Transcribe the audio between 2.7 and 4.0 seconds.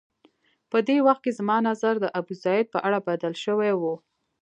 په اړه بدل شوی و.